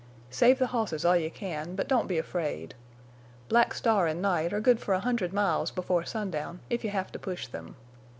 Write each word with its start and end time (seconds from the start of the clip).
Save 0.31 0.57
the 0.57 0.65
hosses 0.73 1.05
all 1.05 1.15
you 1.15 1.29
can, 1.29 1.75
but 1.75 1.87
don't 1.87 2.07
be 2.07 2.17
afraid. 2.17 2.73
Black 3.49 3.71
Star 3.71 4.07
and 4.07 4.19
Night 4.19 4.51
are 4.51 4.59
good 4.59 4.79
for 4.79 4.95
a 4.95 4.99
hundred 4.99 5.31
miles 5.31 5.69
before 5.69 6.05
sundown, 6.05 6.59
if 6.71 6.83
you 6.83 6.89
have 6.89 7.11
to 7.11 7.19
push 7.19 7.45
them. 7.45 7.75